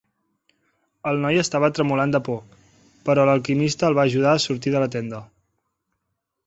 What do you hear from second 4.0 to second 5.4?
va ajudar a sortir de la tenda.